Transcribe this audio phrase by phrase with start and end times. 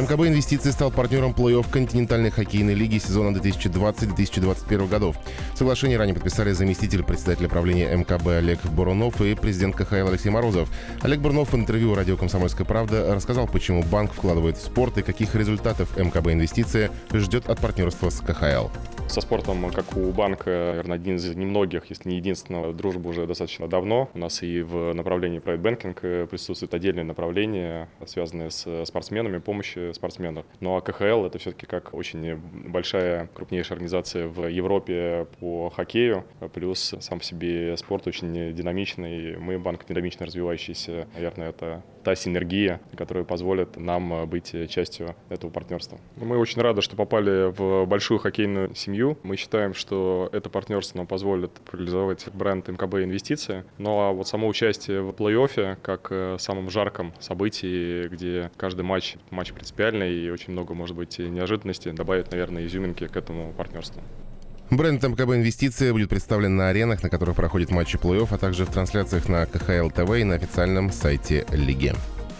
[0.00, 5.16] МКБ «Инвестиции» стал партнером плей-офф континентальной хоккейной лиги сезона 2020-2021 годов.
[5.54, 10.70] Соглашение ранее подписали заместитель председателя правления МКБ Олег Бурунов и президент КХЛ Алексей Морозов.
[11.02, 15.34] Олег Бурунов в интервью радио «Комсомольская правда» рассказал, почему банк вкладывает в спорт и каких
[15.34, 18.68] результатов МКБ «Инвестиции» ждет от партнерства с КХЛ.
[19.10, 23.66] Со спортом, как у банка, наверное, один из немногих, если не единственного, дружба уже достаточно
[23.66, 24.08] давно.
[24.14, 30.46] У нас и в направлении private banking присутствует отдельное направление, связанное с спортсменами, помощи спортсменов.
[30.60, 36.24] Ну а КХЛ это все-таки как очень большая, крупнейшая организация в Европе по хоккею,
[36.54, 39.36] плюс сам по себе спорт очень динамичный.
[39.38, 41.08] Мы банк динамично развивающийся.
[41.14, 45.98] Наверное, это та синергия, которая позволит нам быть частью этого партнерства.
[46.16, 49.18] Мы очень рады, что попали в большую хоккейную семью семью.
[49.22, 53.64] Мы считаем, что это партнерство нам позволит реализовать бренд МКБ Инвестиции.
[53.78, 59.16] Ну а вот само участие в плей-оффе, как э, самом жарком событии, где каждый матч,
[59.30, 64.02] матч принципиальный и очень много, может быть, неожиданностей, добавит, наверное, изюминки к этому партнерству.
[64.70, 68.70] Бренд МКБ «Инвестиция» будет представлен на аренах, на которых проходят матчи плей-офф, а также в
[68.70, 71.92] трансляциях на КХЛ ТВ и на официальном сайте лиги.